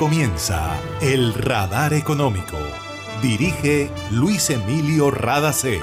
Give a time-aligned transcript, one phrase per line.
[0.00, 2.56] comienza El Radar Económico.
[3.20, 5.78] Dirige Luis Emilio Radacé.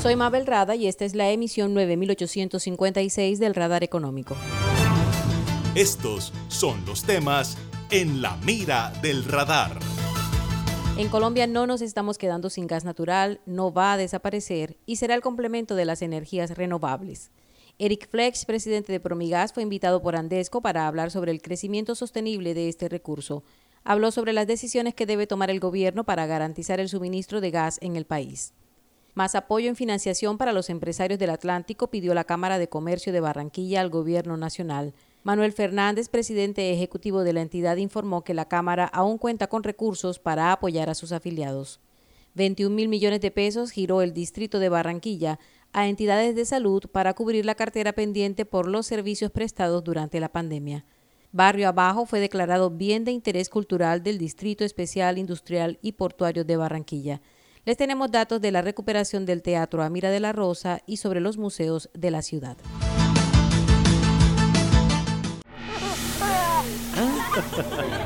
[0.00, 4.36] Soy Mabel Rada y esta es la emisión 9856 del Radar Económico.
[5.74, 7.58] Estos son los temas
[7.90, 9.80] en la mira del radar.
[10.96, 15.16] En Colombia no nos estamos quedando sin gas natural, no va a desaparecer y será
[15.16, 17.32] el complemento de las energías renovables.
[17.78, 22.54] Eric Flex, presidente de Promigas, fue invitado por Andesco para hablar sobre el crecimiento sostenible
[22.54, 23.44] de este recurso.
[23.84, 27.78] Habló sobre las decisiones que debe tomar el gobierno para garantizar el suministro de gas
[27.82, 28.54] en el país.
[29.12, 33.20] Más apoyo en financiación para los empresarios del Atlántico pidió la Cámara de Comercio de
[33.20, 34.94] Barranquilla al Gobierno Nacional.
[35.22, 40.18] Manuel Fernández, presidente ejecutivo de la entidad, informó que la Cámara aún cuenta con recursos
[40.18, 41.80] para apoyar a sus afiliados.
[42.36, 45.38] 21 mil millones de pesos giró el distrito de Barranquilla
[45.76, 50.30] a entidades de salud para cubrir la cartera pendiente por los servicios prestados durante la
[50.30, 50.86] pandemia.
[51.32, 56.56] Barrio Abajo fue declarado bien de interés cultural del Distrito Especial Industrial y Portuario de
[56.56, 57.20] Barranquilla.
[57.66, 61.36] Les tenemos datos de la recuperación del Teatro Amira de la Rosa y sobre los
[61.36, 62.56] museos de la ciudad.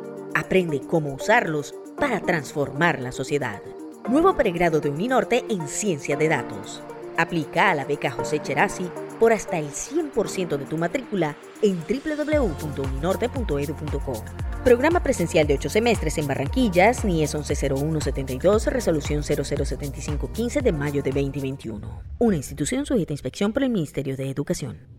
[0.51, 3.61] Aprende cómo usarlos para transformar la sociedad.
[4.09, 6.83] Nuevo pregrado de Uninorte en Ciencia de Datos.
[7.17, 14.25] Aplica a la beca José Cherasi por hasta el 100% de tu matrícula en www.uninorte.edu.co.
[14.65, 22.01] Programa presencial de 8 semestres en Barranquillas, NIES 110172, resolución 007515 de mayo de 2021.
[22.19, 24.90] Una institución sujeta a inspección por el Ministerio de Educación.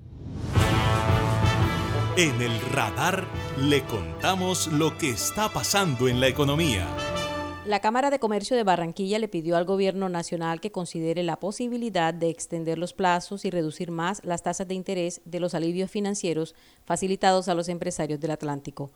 [2.14, 3.26] En el radar
[3.58, 6.86] le contamos lo que está pasando en la economía.
[7.64, 12.12] La Cámara de Comercio de Barranquilla le pidió al gobierno nacional que considere la posibilidad
[12.12, 16.54] de extender los plazos y reducir más las tasas de interés de los alivios financieros
[16.84, 18.90] facilitados a los empresarios del Atlántico.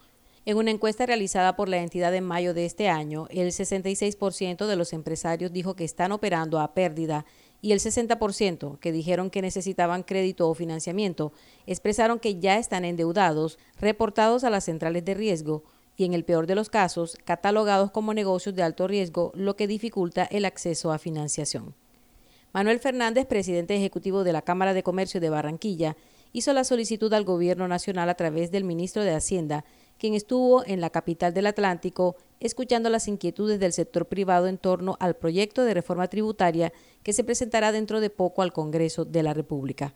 [0.44, 4.77] En una encuesta realizada por la entidad en mayo de este año, el 66% de
[4.77, 7.25] los empresarios dijo que están operando a pérdida
[7.62, 11.33] y el 60% que dijeron que necesitaban crédito o financiamiento
[11.67, 15.65] expresaron que ya están endeudados, reportados a las centrales de riesgo
[15.97, 19.66] y en el peor de los casos, catalogados como negocios de alto riesgo, lo que
[19.66, 21.75] dificulta el acceso a financiación.
[22.53, 25.97] Manuel Fernández, presidente ejecutivo de la Cámara de Comercio de Barranquilla,
[26.33, 29.65] hizo la solicitud al Gobierno Nacional a través del ministro de Hacienda
[29.99, 34.97] quien estuvo en la capital del Atlántico escuchando las inquietudes del sector privado en torno
[35.01, 39.34] al proyecto de reforma tributaria que se presentará dentro de poco al Congreso de la
[39.34, 39.95] República.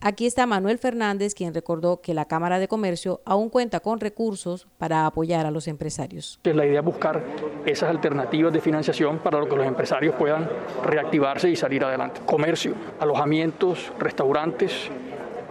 [0.00, 4.68] Aquí está Manuel Fernández, quien recordó que la Cámara de Comercio aún cuenta con recursos
[4.78, 6.38] para apoyar a los empresarios.
[6.44, 7.24] La idea es buscar
[7.66, 10.48] esas alternativas de financiación para que los empresarios puedan
[10.84, 12.20] reactivarse y salir adelante.
[12.24, 14.88] Comercio, alojamientos, restaurantes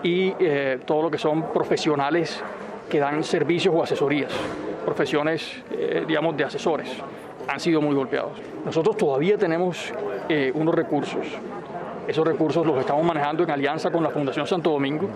[0.01, 2.41] y eh, todo lo que son profesionales
[2.89, 4.31] que dan servicios o asesorías,
[4.85, 6.89] profesiones, eh, digamos, de asesores,
[7.47, 8.39] han sido muy golpeados.
[8.65, 9.93] Nosotros todavía tenemos
[10.29, 11.25] eh, unos recursos.
[12.07, 15.09] Esos recursos los estamos manejando en alianza con la Fundación Santo Domingo.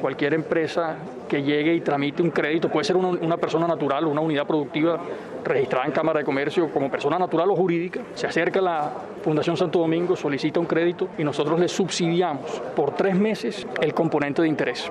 [0.00, 0.96] Cualquier empresa
[1.28, 5.00] que llegue y tramite un crédito, puede ser una, persona natural o una unidad productiva
[5.44, 9.56] registrada en Cámara de Comercio como persona natural o jurídica, se acerca a la Fundación
[9.56, 14.48] Santo Domingo, solicita un crédito y nosotros le subsidiamos por tres meses el componente de
[14.48, 14.90] interés.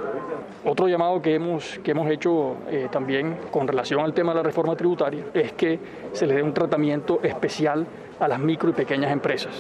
[0.64, 4.44] Otro llamado que hemos, que hemos hecho eh, también con relación al tema de la
[4.44, 5.80] reforma tributaria es que
[6.12, 7.86] se le dé un tratamiento especial
[8.20, 9.54] a las micro y pequeñas empresas,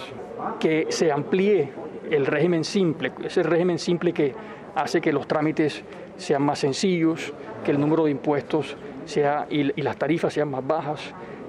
[0.59, 1.71] que se amplíe
[2.09, 4.33] el régimen simple, ese régimen simple que
[4.75, 5.83] hace que los trámites
[6.17, 7.33] sean más sencillos,
[7.63, 8.75] que el número de impuestos
[9.05, 10.99] sea, y, y las tarifas sean más bajas,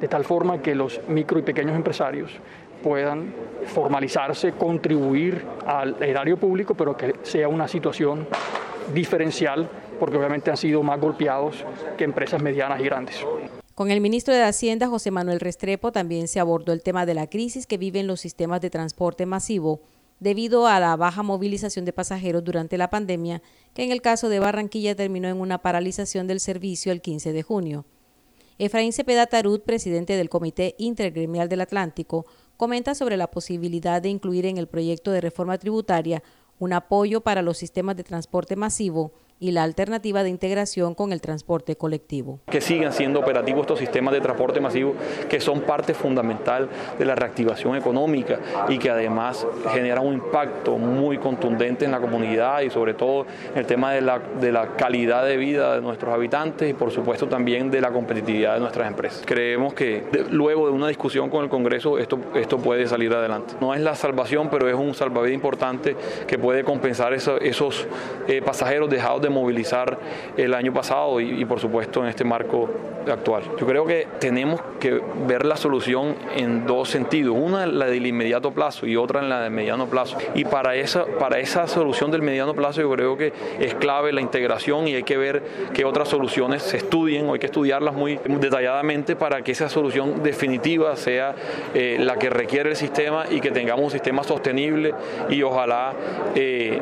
[0.00, 2.30] de tal forma que los micro y pequeños empresarios
[2.82, 3.32] puedan
[3.66, 8.26] formalizarse, contribuir al erario público, pero que sea una situación
[8.94, 9.68] diferencial
[9.98, 11.64] porque obviamente han sido más golpeados
[11.96, 13.24] que empresas medianas y grandes.
[13.74, 17.26] Con el ministro de Hacienda, José Manuel Restrepo, también se abordó el tema de la
[17.26, 19.80] crisis que viven los sistemas de transporte masivo
[20.20, 23.42] debido a la baja movilización de pasajeros durante la pandemia,
[23.74, 27.42] que en el caso de Barranquilla terminó en una paralización del servicio el 15 de
[27.42, 27.84] junio.
[28.58, 32.24] Efraín Cepeda Tarut, presidente del Comité Intergremial del Atlántico,
[32.56, 36.22] comenta sobre la posibilidad de incluir en el proyecto de reforma tributaria
[36.58, 41.20] un apoyo para los sistemas de transporte masivo y la alternativa de integración con el
[41.20, 42.40] transporte colectivo.
[42.46, 44.94] Que sigan siendo operativos estos sistemas de transporte masivo
[45.28, 46.68] que son parte fundamental
[46.98, 48.38] de la reactivación económica
[48.68, 53.58] y que además generan un impacto muy contundente en la comunidad y sobre todo en
[53.58, 57.28] el tema de la, de la calidad de vida de nuestros habitantes y por supuesto
[57.28, 59.22] también de la competitividad de nuestras empresas.
[59.26, 63.54] Creemos que luego de una discusión con el Congreso esto, esto puede salir adelante.
[63.60, 65.96] No es la salvación, pero es un salvavidas importante
[66.26, 67.86] que puede compensar esos
[68.28, 69.98] eh, pasajeros dejados de movilizar
[70.36, 72.68] el año pasado y, por supuesto en este marco
[73.10, 73.44] actual.
[73.58, 78.50] Yo creo que tenemos que ver la solución en dos sentidos, una la del inmediato
[78.50, 80.16] plazo y otra en la del mediano plazo.
[80.34, 84.20] Y para esa, para esa solución del mediano plazo yo creo que es clave la
[84.20, 85.42] integración y hay que ver
[85.72, 90.22] qué otras soluciones se estudien o hay que estudiarlas muy detalladamente para que esa solución
[90.22, 91.34] definitiva sea
[91.74, 94.94] eh, la que requiere el sistema y que tengamos un sistema sostenible
[95.28, 95.92] y ojalá
[96.34, 96.80] eh,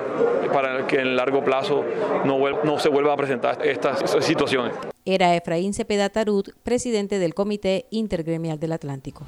[0.52, 1.84] para que en largo plazo
[2.24, 2.33] no
[2.64, 4.74] no, se vuelvan a presentar estas situaciones.
[5.04, 9.24] Era Efraín Cepeda Tarut, presidente del Comité Intergremial del Atlántico.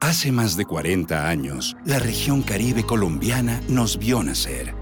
[0.00, 4.81] Hace más de 40 años, la región caribe colombiana nos vio nacer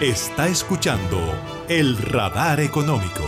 [0.00, 1.20] Está escuchando
[1.68, 3.22] el radar económico.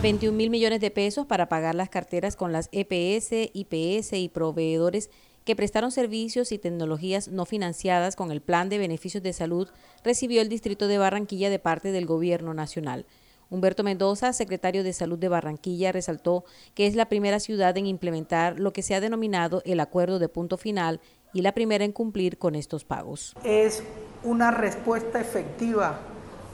[0.00, 5.10] 21 mil millones de pesos para pagar las carteras con las EPS, IPS y proveedores
[5.44, 9.68] que prestaron servicios y tecnologías no financiadas con el Plan de Beneficios de Salud
[10.04, 13.04] recibió el Distrito de Barranquilla de parte del Gobierno Nacional.
[13.50, 16.44] Humberto Mendoza, secretario de Salud de Barranquilla, resaltó
[16.74, 20.28] que es la primera ciudad en implementar lo que se ha denominado el acuerdo de
[20.28, 21.00] punto final
[21.32, 23.34] y la primera en cumplir con estos pagos.
[23.42, 23.82] Es
[24.22, 25.98] una respuesta efectiva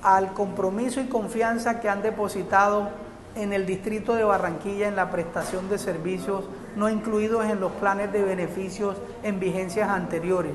[0.03, 2.89] al compromiso y confianza que han depositado
[3.35, 6.45] en el distrito de Barranquilla en la prestación de servicios
[6.77, 10.53] no incluidos en los planes de beneficios en vigencias anteriores.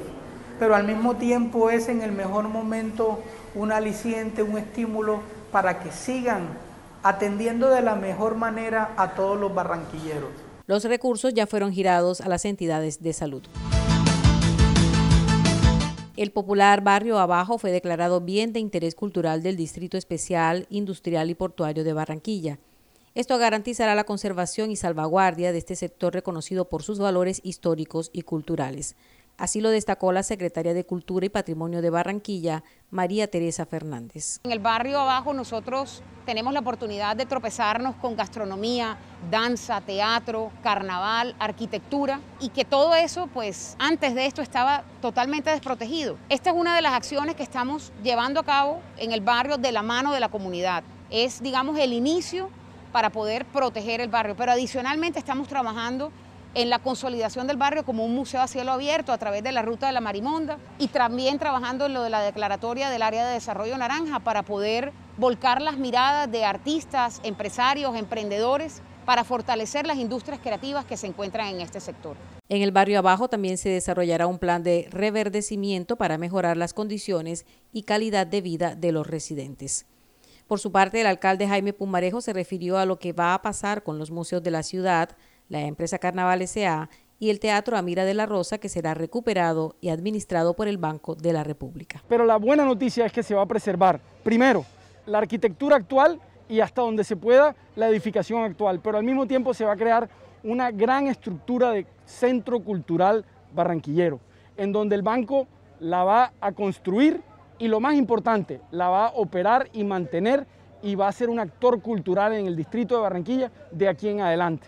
[0.60, 3.20] Pero al mismo tiempo es en el mejor momento
[3.56, 5.22] un aliciente, un estímulo
[5.52, 6.48] para que sigan
[7.02, 10.30] atendiendo de la mejor manera a todos los barranquilleros.
[10.68, 13.44] Los recursos ya fueron girados a las entidades de salud.
[16.20, 21.34] El popular barrio Abajo fue declarado bien de interés cultural del Distrito Especial Industrial y
[21.34, 22.60] Portuario de Barranquilla.
[23.16, 28.24] Esto garantizará la conservación y salvaguardia de este sector reconocido por sus valores históricos y
[28.24, 28.98] culturales.
[29.40, 34.42] Así lo destacó la secretaria de Cultura y Patrimonio de Barranquilla, María Teresa Fernández.
[34.44, 38.98] En el barrio abajo nosotros tenemos la oportunidad de tropezarnos con gastronomía,
[39.32, 46.18] danza, teatro, carnaval, arquitectura y que todo eso pues antes de esto estaba totalmente desprotegido.
[46.28, 49.72] Esta es una de las acciones que estamos llevando a cabo en el barrio de
[49.72, 50.84] la mano de la comunidad.
[51.10, 52.50] Es digamos el inicio
[52.92, 56.12] para poder proteger el barrio, pero adicionalmente estamos trabajando
[56.56, 59.62] en la consolidación del barrio como un museo a cielo abierto a través de la
[59.62, 63.34] ruta de la Marimonda y también trabajando en lo de la declaratoria del área de
[63.34, 70.40] desarrollo naranja para poder volcar las miradas de artistas, empresarios, emprendedores para fortalecer las industrias
[70.40, 72.16] creativas que se encuentran en este sector.
[72.48, 77.46] En el barrio abajo también se desarrollará un plan de reverdecimiento para mejorar las condiciones
[77.72, 79.86] y calidad de vida de los residentes.
[80.48, 83.84] Por su parte, el alcalde Jaime Pumarejo se refirió a lo que va a pasar
[83.84, 85.16] con los museos de la ciudad,
[85.50, 86.90] la empresa Carnaval S.A.
[87.20, 91.16] y el Teatro Amira de la Rosa, que será recuperado y administrado por el Banco
[91.16, 92.02] de la República.
[92.08, 94.64] Pero la buena noticia es que se va a preservar, primero,
[95.06, 99.54] la arquitectura actual y hasta donde se pueda la edificación actual, pero al mismo tiempo
[99.54, 100.10] se va a crear
[100.44, 104.20] una gran estructura de centro cultural barranquillero,
[104.56, 105.48] en donde el banco
[105.80, 107.22] la va a construir
[107.58, 110.48] y lo más importante, la va a operar y mantener
[110.82, 114.22] y va a ser un actor cultural en el distrito de Barranquilla de aquí en
[114.22, 114.68] adelante.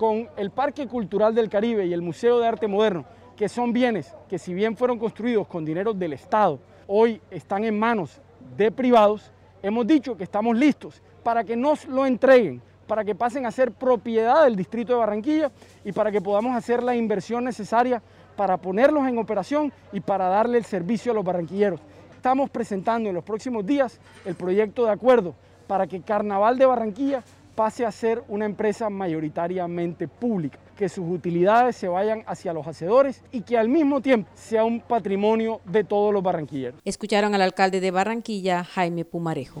[0.00, 3.04] Con el Parque Cultural del Caribe y el Museo de Arte Moderno,
[3.36, 7.78] que son bienes que si bien fueron construidos con dinero del Estado, hoy están en
[7.78, 8.18] manos
[8.56, 9.30] de privados,
[9.62, 13.72] hemos dicho que estamos listos para que nos lo entreguen, para que pasen a ser
[13.72, 15.52] propiedad del distrito de Barranquilla
[15.84, 18.02] y para que podamos hacer la inversión necesaria
[18.36, 21.78] para ponerlos en operación y para darle el servicio a los barranquilleros.
[22.16, 25.34] Estamos presentando en los próximos días el proyecto de acuerdo
[25.66, 27.22] para que Carnaval de Barranquilla
[27.60, 33.22] pase a ser una empresa mayoritariamente pública, que sus utilidades se vayan hacia los hacedores
[33.32, 36.80] y que al mismo tiempo sea un patrimonio de todos los barranquilleros.
[36.86, 39.60] Escucharon al alcalde de Barranquilla, Jaime Pumarejo.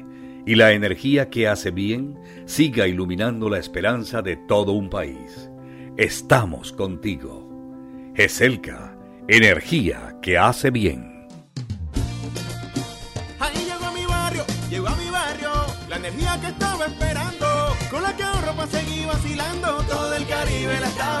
[0.45, 5.49] y la energía que hace bien siga iluminando la esperanza de todo un país.
[5.97, 7.47] Estamos contigo.
[8.15, 11.27] GESELCA, energía que hace bien.
[13.39, 15.51] Ahí llegó a mi barrio, llegó a mi barrio,
[15.89, 17.47] la energía que estaba esperando,
[17.89, 21.20] con la que ahorro para seguir vacilando, todo el Caribe la estaba.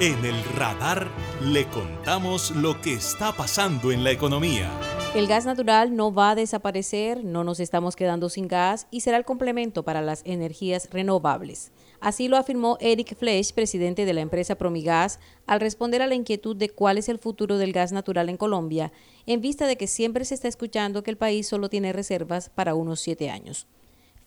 [0.00, 1.08] En el radar
[1.44, 4.70] le contamos lo que está pasando en la economía.
[5.14, 9.18] El gas natural no va a desaparecer, no nos estamos quedando sin gas y será
[9.18, 11.70] el complemento para las energías renovables.
[12.00, 16.56] Así lo afirmó Eric Flesch, presidente de la empresa Promigas, al responder a la inquietud
[16.56, 18.92] de cuál es el futuro del gas natural en Colombia,
[19.26, 22.74] en vista de que siempre se está escuchando que el país solo tiene reservas para
[22.74, 23.66] unos siete años.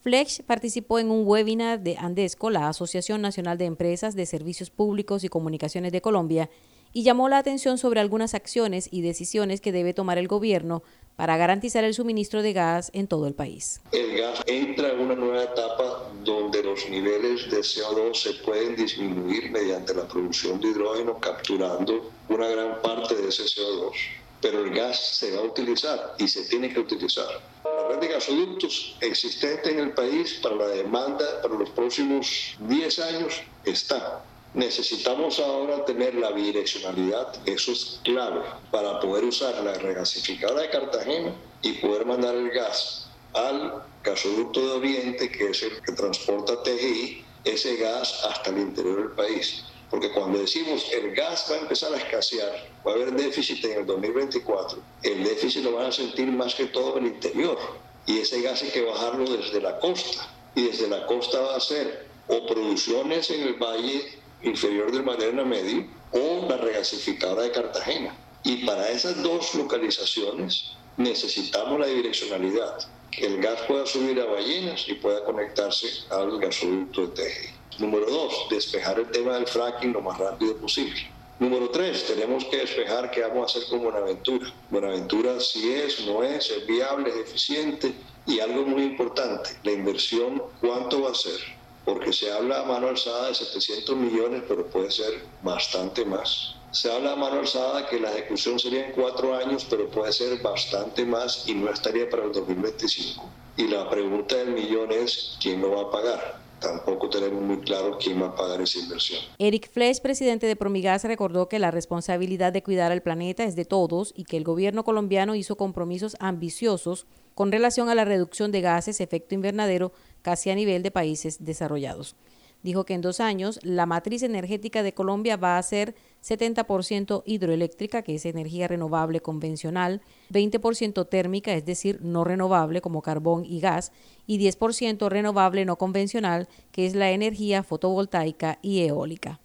[0.03, 5.23] Flesch participó en un webinar de Andesco, la Asociación Nacional de Empresas de Servicios Públicos
[5.23, 6.49] y Comunicaciones de Colombia,
[6.91, 10.83] y llamó la atención sobre algunas acciones y decisiones que debe tomar el gobierno
[11.15, 13.79] para garantizar el suministro de gas en todo el país.
[13.93, 19.51] El gas entra en una nueva etapa donde los niveles de CO2 se pueden disminuir
[19.51, 23.93] mediante la producción de hidrógeno capturando una gran parte de ese CO2.
[24.41, 27.52] Pero el gas se va a utilizar y se tiene que utilizar.
[27.75, 32.99] La red de gasoductos existente en el país para la demanda para los próximos 10
[32.99, 40.61] años está Necesitamos ahora tener la bidireccionalidad, eso es clave, para poder usar la regasificadora
[40.61, 45.93] de Cartagena y poder mandar el gas al gasoducto de Oriente, que es el que
[45.93, 49.72] transporta TGI, ese gas hasta el interior del país.
[49.93, 53.81] Porque cuando decimos el gas va a empezar a escasear, va a haber déficit en
[53.81, 57.59] el 2024, el déficit lo van a sentir más que todo en el interior.
[58.07, 60.27] Y ese gas hay que bajarlo desde la costa.
[60.55, 65.45] Y desde la costa va a ser o producciones en el valle inferior del Maderna
[65.45, 68.17] Medio o la regasificadora de Cartagena.
[68.43, 72.79] Y para esas dos localizaciones necesitamos la direccionalidad,
[73.11, 77.62] que el gas pueda subir a ballenas y pueda conectarse al gasoducto de Teje.
[77.79, 80.99] Número dos, despejar el tema del fracking lo más rápido posible.
[81.39, 84.53] Número tres, tenemos que despejar qué vamos a hacer con Buenaventura.
[84.69, 87.93] Buenaventura si es, no es, es viable, es eficiente
[88.25, 91.39] y algo muy importante, la inversión, ¿cuánto va a ser?
[91.85, 96.55] porque se habla a mano alzada de 700 millones, pero puede ser bastante más.
[96.71, 100.41] Se habla a mano alzada que la ejecución sería en cuatro años, pero puede ser
[100.41, 103.29] bastante más y no estaría para el 2025.
[103.57, 106.42] Y la pregunta del millón es, ¿quién lo va a pagar?
[106.63, 109.19] Tampoco tenemos muy claro quién va a pagar esa inversión.
[109.37, 113.65] Eric Flesch, presidente de Promigas, recordó que la responsabilidad de cuidar al planeta es de
[113.65, 117.05] todos y que el gobierno colombiano hizo compromisos ambiciosos
[117.35, 119.91] con relación a la reducción de gases efecto invernadero
[120.21, 122.15] casi a nivel de países desarrollados.
[122.61, 128.01] Dijo que en dos años la matriz energética de Colombia va a ser 70% hidroeléctrica,
[128.01, 130.01] que es energía renovable convencional,
[130.31, 133.91] 20% térmica, es decir, no renovable como carbón y gas,
[134.25, 139.41] y 10% renovable no convencional, que es la energía fotovoltaica y eólica.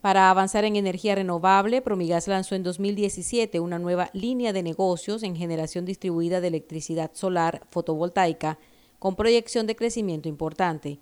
[0.00, 5.36] Para avanzar en energía renovable, Promigas lanzó en 2017 una nueva línea de negocios en
[5.36, 8.58] generación distribuida de electricidad solar fotovoltaica
[8.98, 11.00] con proyección de crecimiento importante.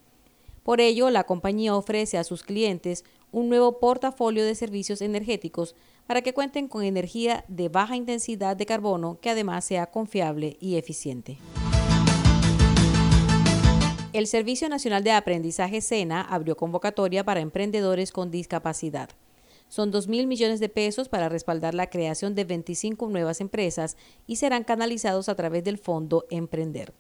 [0.65, 5.75] Por ello, la compañía ofrece a sus clientes un nuevo portafolio de servicios energéticos
[6.07, 10.77] para que cuenten con energía de baja intensidad de carbono que además sea confiable y
[10.77, 11.39] eficiente.
[14.15, 19.11] El Servicio Nacional de Aprendizaje SENA abrió convocatoria para emprendedores con discapacidad.
[19.69, 24.37] Son 2 mil millones de pesos para respaldar la creación de 25 nuevas empresas y
[24.37, 26.95] serán canalizados a través del Fondo Emprender.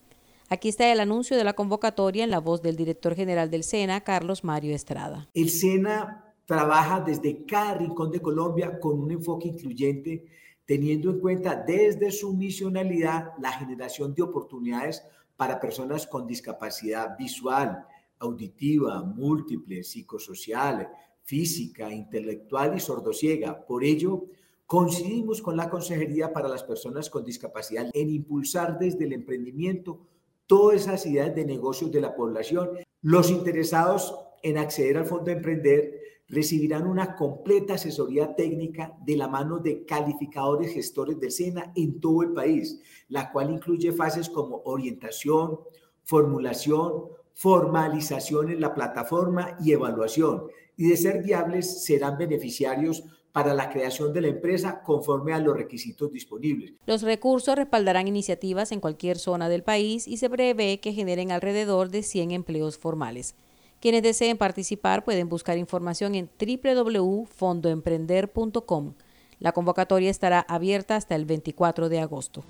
[0.50, 4.02] Aquí está el anuncio de la convocatoria en la voz del director general del SENA,
[4.02, 5.28] Carlos Mario Estrada.
[5.34, 10.24] El SENA trabaja desde cada rincón de Colombia con un enfoque incluyente,
[10.64, 15.02] teniendo en cuenta desde su misionalidad la generación de oportunidades
[15.36, 17.84] para personas con discapacidad visual,
[18.18, 20.88] auditiva, múltiple, psicosocial,
[21.24, 23.66] física, intelectual y sordosiega.
[23.66, 24.24] Por ello,
[24.64, 30.00] coincidimos con la Consejería para las Personas con Discapacidad en impulsar desde el emprendimiento
[30.48, 32.70] todas esas ideas de negocios de la población.
[33.02, 39.28] Los interesados en acceder al Fondo de Emprender recibirán una completa asesoría técnica de la
[39.28, 44.62] mano de calificadores gestores del SENA en todo el país, la cual incluye fases como
[44.64, 45.60] orientación,
[46.02, 50.48] formulación, formalización en la plataforma y evaluación.
[50.76, 53.04] Y de ser viables, serán beneficiarios
[53.38, 56.72] para la creación de la empresa conforme a los requisitos disponibles.
[56.86, 61.88] Los recursos respaldarán iniciativas en cualquier zona del país y se prevé que generen alrededor
[61.88, 63.36] de 100 empleos formales.
[63.80, 68.94] Quienes deseen participar pueden buscar información en www.fondoemprender.com.
[69.38, 72.42] La convocatoria estará abierta hasta el 24 de agosto.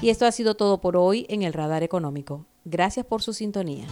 [0.00, 2.46] Y esto ha sido todo por hoy en el Radar Económico.
[2.64, 3.86] Gracias por su sintonía.